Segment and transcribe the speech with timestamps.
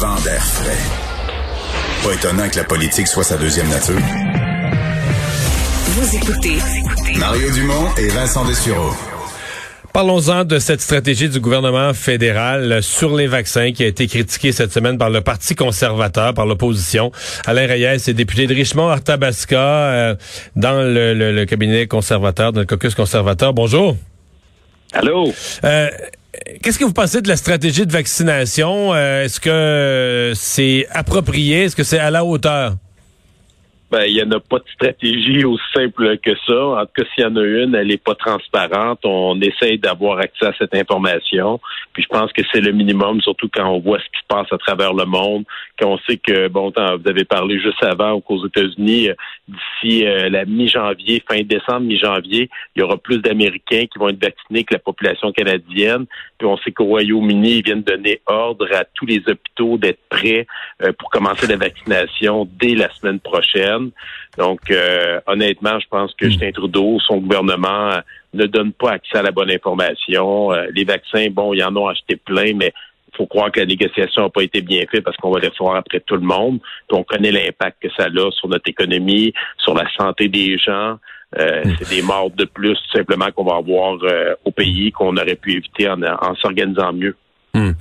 [0.00, 0.78] Vent d'air frais.
[2.04, 3.98] Pas étonnant que la politique soit sa deuxième nature.
[5.86, 6.58] Vous écoutez
[7.18, 8.92] Mario Dumont et Vincent Dessureau.
[9.92, 14.72] Parlons-en de cette stratégie du gouvernement fédéral sur les vaccins qui a été critiquée cette
[14.72, 17.10] semaine par le Parti conservateur, par l'opposition.
[17.44, 20.14] Alain Reyes est député de Richmond-Arthabasca euh,
[20.54, 23.52] dans le, le, le, cabinet conservateur, dans le caucus conservateur.
[23.52, 23.96] Bonjour.
[24.92, 25.32] Allô?
[25.64, 25.88] Euh,
[26.62, 28.92] Qu'est-ce que vous pensez de la stratégie de vaccination?
[28.94, 31.64] Euh, Est-ce que c'est approprié?
[31.64, 32.76] Est-ce que c'est à la hauteur?
[33.90, 36.62] Ben, il n'y en a pas de stratégie aussi simple que ça.
[36.62, 39.00] En tout cas, s'il y en a une, elle n'est pas transparente.
[39.04, 41.58] On essaye d'avoir accès à cette information.
[41.94, 44.52] Puis je pense que c'est le minimum, surtout quand on voit ce qui se passe
[44.52, 45.44] à travers le monde,
[45.78, 49.08] quand on sait que, bon, vous avez parlé juste avant qu'aux États-Unis,
[49.48, 54.22] d'ici euh, la mi-janvier, fin décembre, mi-janvier, il y aura plus d'Américains qui vont être
[54.22, 56.04] vaccinés que la population canadienne.
[56.36, 60.46] Puis on sait qu'au Royaume-Uni, ils viennent donner ordre à tous les hôpitaux d'être prêts
[60.82, 63.77] euh, pour commencer la vaccination dès la semaine prochaine.
[64.36, 68.00] Donc, euh, honnêtement, je pense que Justin Trudeau, son gouvernement euh,
[68.34, 70.52] ne donne pas accès à la bonne information.
[70.52, 72.72] Euh, les vaccins, bon, ils en ont acheté plein, mais
[73.12, 75.48] il faut croire que la négociation n'a pas été bien faite parce qu'on va les
[75.48, 76.60] recevoir après tout le monde.
[76.88, 80.98] Puis on connaît l'impact que ça a sur notre économie, sur la santé des gens.
[81.36, 83.98] C'est des morts de plus tout simplement qu'on va avoir
[84.46, 87.16] au pays qu'on aurait pu éviter en, s'organisant mieux.
[87.52, 87.72] Hmm.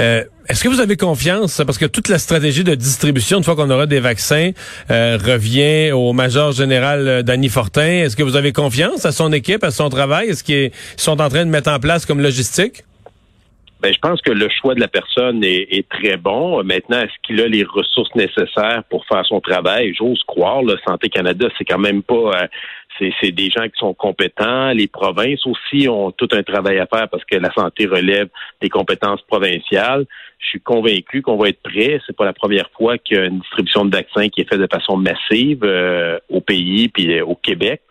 [0.00, 3.56] Euh, Est-ce que vous avez confiance, parce que toute la stratégie de distribution, une fois
[3.56, 4.52] qu'on aura des vaccins,
[4.92, 8.04] euh, revient au major général euh, Danny Fortin.
[8.04, 10.28] Est-ce que vous avez confiance à son équipe, à son travail?
[10.28, 12.84] Est-ce qu'ils sont en train de mettre en place comme logistique?
[13.80, 16.62] Ben, je pense que le choix de la personne est, est très bon.
[16.64, 19.94] Maintenant, est-ce qu'il a les ressources nécessaires pour faire son travail?
[19.94, 20.62] J'ose croire.
[20.62, 22.46] Le Santé Canada, c'est quand même pas euh,
[22.98, 24.70] c'est des gens qui sont compétents.
[24.70, 28.28] Les provinces aussi ont tout un travail à faire parce que la santé relève
[28.60, 30.06] des compétences provinciales.
[30.38, 32.00] Je suis convaincu qu'on va être prêt.
[32.06, 34.60] C'est pas la première fois qu'il y a une distribution de vaccins qui est faite
[34.60, 37.82] de façon massive euh, au pays puis euh, au Québec.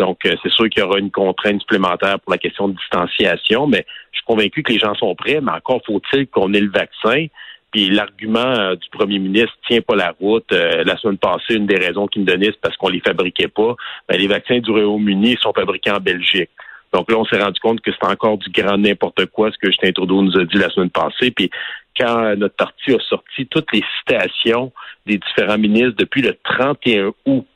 [0.00, 3.66] Donc, euh, c'est sûr qu'il y aura une contrainte supplémentaire pour la question de distanciation,
[3.66, 6.70] mais je suis convaincu que les gens sont prêts, mais encore faut-il qu'on ait le
[6.70, 7.26] vaccin.
[7.70, 10.50] Puis l'argument euh, du premier ministre tient pas la route.
[10.52, 13.48] Euh, la semaine passée, une des raisons qu'il me donnait, c'est parce qu'on les fabriquait
[13.48, 13.76] pas.
[14.08, 16.50] Ben, les vaccins du Royaume-Uni sont fabriqués en Belgique.
[16.94, 19.70] Donc là, on s'est rendu compte que c'est encore du grand n'importe quoi, ce que
[19.70, 21.30] Justin Trudeau nous a dit la semaine passée.
[21.30, 21.50] Puis
[21.96, 24.72] quand notre parti a sorti toutes les citations
[25.04, 27.46] des différents ministres depuis le 31 août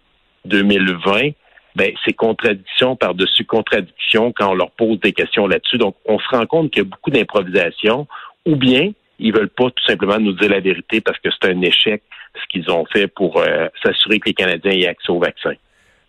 [0.44, 1.30] 2020,
[1.74, 5.78] ben, c'est contradiction par-dessus contradiction quand on leur pose des questions là-dessus.
[5.78, 8.06] Donc, on se rend compte qu'il y a beaucoup d'improvisation,
[8.46, 11.60] ou bien ils veulent pas tout simplement nous dire la vérité parce que c'est un
[11.62, 12.02] échec
[12.34, 15.52] ce qu'ils ont fait pour euh, s'assurer que les Canadiens aient accès au vaccin.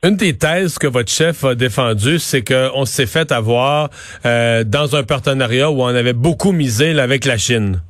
[0.04, 3.90] Une des thèses que votre chef a défendues, c'est qu'on s'est fait avoir
[4.26, 7.82] euh, dans un partenariat où on avait beaucoup misé avec la Chine.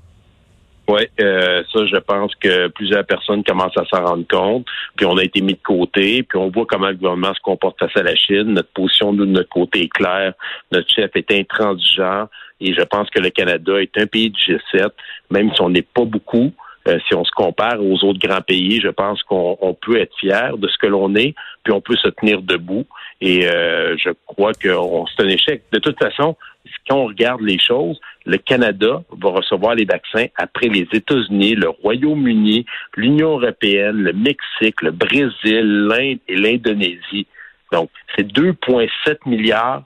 [0.87, 4.67] Oui, euh, ça, je pense que plusieurs personnes commencent à s'en rendre compte.
[4.95, 7.79] Puis on a été mis de côté, puis on voit comment le gouvernement se comporte
[7.79, 8.53] face à la Chine.
[8.53, 10.33] Notre position de notre côté est claire.
[10.71, 12.27] Notre chef est intransigeant.
[12.61, 14.89] Et je pense que le Canada est un pays du G7,
[15.31, 16.53] même si on n'est pas beaucoup.
[16.87, 20.55] Euh, si on se compare aux autres grands pays, je pense qu'on peut être fier
[20.55, 22.85] de ce que l'on est, puis on peut se tenir debout.
[23.21, 24.69] Et euh, je crois que
[25.15, 25.63] c'est un échec.
[25.71, 26.37] De toute façon,
[26.87, 31.69] quand on regarde les choses, le Canada va recevoir les vaccins après les États-Unis, le
[31.69, 32.65] Royaume-Uni,
[32.95, 37.27] l'Union européenne, le Mexique, le Brésil, l'Inde et l'Indonésie.
[37.71, 39.83] Donc, c'est 2,7 milliards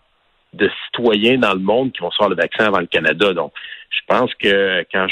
[0.54, 3.34] de citoyens dans le monde qui vont recevoir le vaccin avant le Canada.
[3.34, 3.52] Donc,
[3.90, 5.08] je pense que quand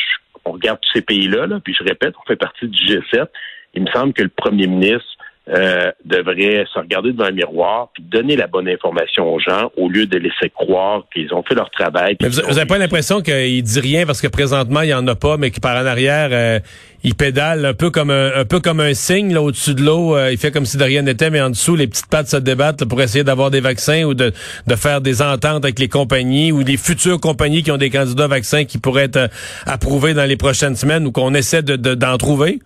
[0.45, 3.27] on regarde tous ces pays-là, là, puis je répète, on fait partie du G7,
[3.74, 5.17] il me semble que le premier ministre
[5.49, 9.88] euh, devrait se regarder devant un miroir puis donner la bonne information aux gens au
[9.88, 12.17] lieu de laisser croire qu'ils ont fait leur travail.
[12.21, 15.15] Mais vous n'avez pas l'impression qu'il dit rien parce que présentement il y en a
[15.15, 16.59] pas, mais qu'il par en arrière euh,
[17.05, 20.17] il pédale un peu comme un, un peu comme un signe là au-dessus de l'eau.
[20.17, 22.38] Euh, il fait comme si de rien n'était, mais en dessous les petites pattes se
[22.38, 24.33] débattent pour essayer d'avoir des vaccins ou de,
[24.67, 28.27] de faire des ententes avec les compagnies ou des futures compagnies qui ont des candidats
[28.27, 29.29] vaccins qui pourraient être
[29.65, 32.59] approuvés dans les prochaines semaines ou qu'on essaie de d'en trouver.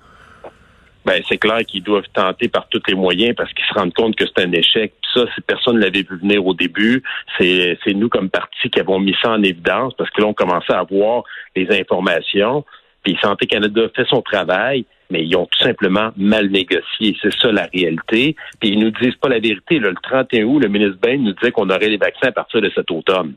[1.05, 4.15] Ben c'est clair qu'ils doivent tenter par tous les moyens parce qu'ils se rendent compte
[4.15, 4.93] que c'est un échec.
[5.13, 7.03] ça, si personne ne l'avait vu venir au début,
[7.37, 10.73] c'est nous comme parti qui avons mis ça en évidence parce que là, on commençait
[10.73, 11.23] à voir
[11.55, 12.63] les informations.
[13.03, 17.17] Puis Santé Canada fait son travail, mais ils ont tout simplement mal négocié.
[17.21, 18.35] C'est ça la réalité.
[18.59, 19.79] Puis ils nous disent pas la vérité.
[19.79, 22.71] le 31 août, le ministre Bain nous disait qu'on aurait les vaccins à partir de
[22.75, 23.33] cet automne.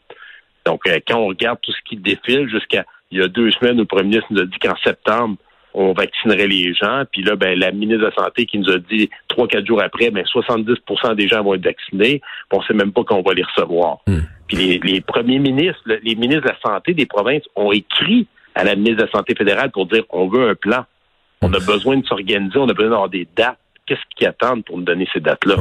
[0.66, 3.76] Donc, euh, quand on regarde tout ce qui défile jusqu'à il y a deux semaines,
[3.76, 5.36] le premier ministre nous a dit qu'en septembre,
[5.74, 7.02] on vaccinerait les gens.
[7.10, 9.82] Puis là, ben, la ministre de la Santé qui nous a dit trois, quatre jours
[9.82, 12.22] après, ben, 70% des gens vont être vaccinés.
[12.52, 13.98] On ne sait même pas qu'on va les recevoir.
[14.06, 14.20] Hmm.
[14.46, 18.76] Puis les, premiers ministres, les ministres de la Santé des provinces ont écrit à la
[18.76, 20.84] ministre de la Santé fédérale pour dire on veut un plan.
[21.42, 21.66] On a hmm.
[21.66, 23.58] besoin de s'organiser, on a besoin d'avoir des dates.
[23.86, 25.56] Qu'est-ce qu'ils attendent pour nous donner ces dates-là?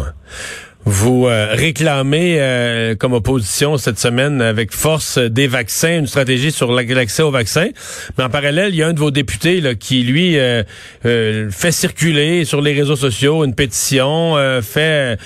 [0.85, 6.73] Vous euh, réclamez euh, comme opposition cette semaine avec force des vaccins, une stratégie sur
[6.73, 7.69] l'accès aux vaccins.
[8.17, 10.63] Mais en parallèle, il y a un de vos députés là, qui, lui, euh,
[11.03, 15.17] fait circuler sur les réseaux sociaux une pétition, fait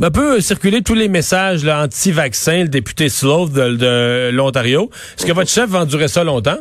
[0.00, 4.90] un peu circuler tous les messages anti-vaccins, le député Sloth de, de l'Ontario.
[5.18, 6.58] Est-ce que votre chef vendurait ça longtemps?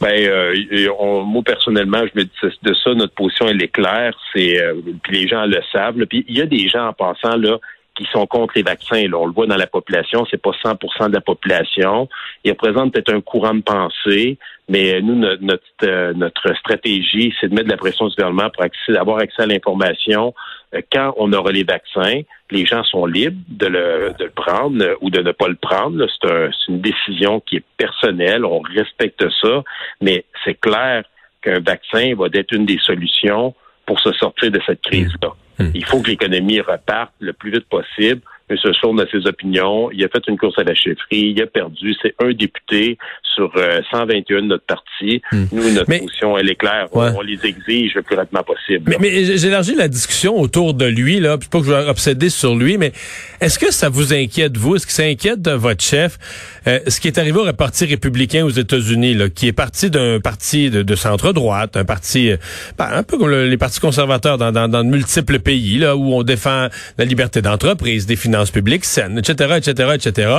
[0.00, 4.16] Ben, euh, moi personnellement, je me dis de ça, notre position elle est claire.
[4.34, 4.74] C'est euh,
[5.08, 6.04] les gens le savent.
[6.06, 7.58] Puis il y a des gens en passant là
[7.96, 9.08] qui sont contre les vaccins.
[9.08, 9.18] Là.
[9.18, 12.08] On le voit dans la population, c'est pas 100% de la population.
[12.44, 14.38] Il représente peut-être un courant de pensée,
[14.68, 18.64] mais nous, notre, euh, notre, stratégie, c'est de mettre de la pression du gouvernement pour
[18.98, 20.34] avoir accès à l'information
[20.74, 22.20] euh, quand on aura les vaccins.
[22.50, 25.56] Les gens sont libres de le, de le prendre euh, ou de ne pas le
[25.56, 26.06] prendre.
[26.20, 28.44] C'est un, une décision qui est personnelle.
[28.44, 29.62] On respecte ça,
[30.00, 31.04] mais c'est clair
[31.42, 33.54] qu'un vaccin va être une des solutions
[33.86, 35.30] pour se sortir de cette crise-là.
[35.58, 35.70] Hmm.
[35.74, 38.20] Il faut que l'économie reparte le plus vite possible.
[38.48, 38.56] M.
[38.80, 39.90] Sourne a ses opinions.
[39.92, 41.34] Il a fait une course à la chefferie.
[41.36, 41.94] Il a perdu.
[42.00, 42.96] C'est un député
[43.34, 43.52] sur
[43.90, 45.20] 121 euh, de notre parti.
[45.32, 45.44] Hmm.
[45.52, 46.86] Nous, notre position, elle est claire.
[46.92, 48.84] On, les exige le plus rapidement possible.
[48.86, 52.30] Mais, mais j'élargis la discussion autour de lui, là, puis pas que je vais obséder
[52.30, 52.92] sur lui, mais
[53.40, 54.76] est-ce que ça vous inquiète, vous?
[54.76, 56.18] Est-ce que ça inquiète de votre chef?
[56.66, 60.20] Euh, ce qui est arrivé au Parti républicain aux États-Unis, là, qui est parti d'un
[60.20, 62.36] parti de, centre-droite, un parti, euh,
[62.78, 66.14] ben, un peu comme les partis conservateurs dans, dans, dans de multiples pays, là, où
[66.14, 70.30] on défend la liberté d'entreprise, des finances publiques saines, etc., etc., etc.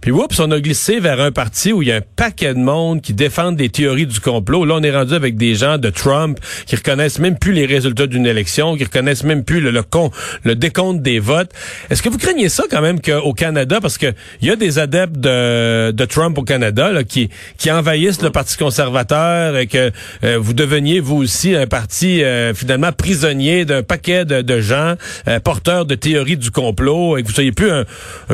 [0.00, 2.58] Puis, oups, on a glissé vers un parti où il y a un paquet de
[2.58, 4.64] monde qui défendent des théories du complot.
[4.64, 8.06] Là, on est rendu avec des gens de Trump qui reconnaissent même plus les résultats
[8.06, 11.50] d'une élection, qui reconnaissent même plus le, décompte des votes.
[11.90, 14.78] Est-ce que vous craignez ça quand même qu'au Canada, parce que il y a des
[14.78, 17.30] adeptes de, Trump au Canada qui,
[17.70, 19.90] envahissent le Parti conservateur et que
[20.22, 24.94] euh, vous deveniez vous aussi un parti euh, finalement prisonnier d'un paquet de, de gens
[25.26, 27.84] euh, porteurs de théories du complot et que vous soyez plus un,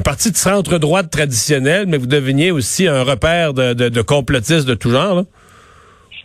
[0.02, 4.74] parti de centre-droite traditionnel, mais vous deveniez aussi un repère de, de, de complotistes de
[4.74, 5.24] tout genre.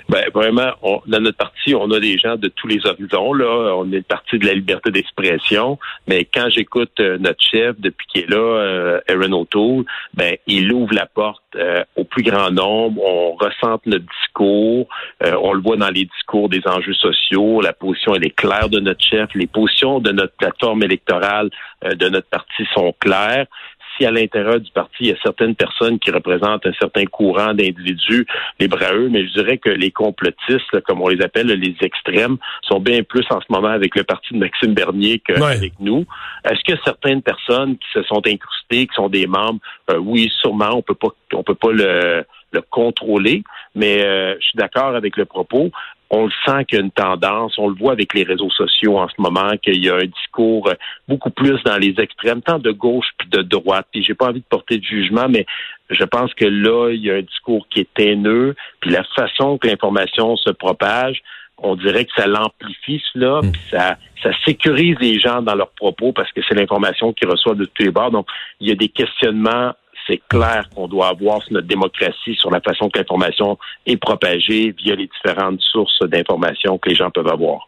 [0.10, 0.72] Ben vraiment,
[1.06, 3.34] dans notre parti, on a des gens de tous les horizons.
[3.34, 5.78] Là, on est le parti de la liberté d'expression.
[6.08, 9.84] Mais quand j'écoute euh, notre chef depuis qu'il est là, euh, Aaron O'Toole,
[10.14, 13.02] ben il ouvre la porte euh, au plus grand nombre.
[13.04, 14.88] On ressent notre discours.
[15.22, 17.62] on le voit dans les discours des enjeux sociaux.
[17.62, 19.30] La position elle est claire de notre chef.
[19.36, 21.50] Les positions de notre plateforme électorale
[21.84, 23.48] de notre parti sont claires
[23.98, 27.54] si à l'intérieur du parti, il y a certaines personnes qui représentent un certain courant
[27.54, 28.26] d'individus
[28.60, 32.80] à eux, mais je dirais que les complotistes, comme on les appelle, les extrêmes, sont
[32.80, 36.06] bien plus en ce moment avec le parti de Maxime Bernier qu'avec nous.
[36.44, 39.60] Est-ce que certaines personnes qui se sont incrustées, qui sont des membres,
[39.92, 43.44] euh, oui, sûrement, on peut pas, on peut pas le le contrôler,
[43.76, 45.72] mais euh, je suis d'accord avec le propos
[46.10, 48.98] on le sent qu'il y a une tendance, on le voit avec les réseaux sociaux
[48.98, 50.76] en ce moment, qu'il y a un discours euh,
[51.08, 53.88] beaucoup plus dans les extrêmes, tant de gauche puis de droite.
[53.92, 55.46] Puis j'ai pas envie de porter de jugement, mais
[55.90, 59.58] je pense que là, il y a un discours qui est haineux, puis la façon
[59.58, 61.22] que l'information se propage,
[61.58, 66.12] on dirait que ça l'amplifie cela, puis ça, ça sécurise les gens dans leurs propos
[66.12, 68.12] parce que c'est l'information qu'ils reçoivent de tous les bords.
[68.12, 68.28] Donc,
[68.60, 69.74] il y a des questionnements
[70.08, 74.74] c'est clair qu'on doit avoir sur notre démocratie sur la façon que l'information est propagée
[74.78, 77.68] via les différentes sources d'information que les gens peuvent avoir.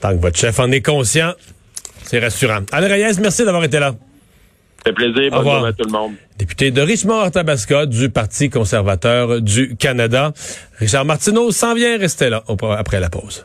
[0.00, 1.32] Tant que votre chef en est conscient,
[2.02, 2.60] c'est rassurant.
[2.72, 3.94] Alain Reyes, merci d'avoir été là.
[4.84, 5.30] Fait plaisir.
[5.30, 6.12] Bonjour à tout le monde.
[6.38, 10.32] Député de Richmond-Arthabasca du Parti conservateur du Canada.
[10.78, 12.42] Richard Martineau s'en vient rester là
[12.78, 13.44] après la pause.